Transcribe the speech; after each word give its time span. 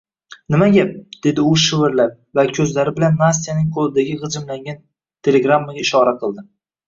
Nima 0.53 0.67
gap?– 0.75 0.93
dedi 1.25 1.43
u 1.49 1.49
shivirlab 1.63 2.15
va 2.39 2.45
koʻzlari 2.59 2.93
bilan 2.97 3.19
Nastyaning 3.23 3.69
qoʻlidagi 3.77 4.17
gʻijimlangan 4.23 4.81
telegrammaga 5.29 5.85
ishora 5.85 6.15
qildi. 6.25 6.47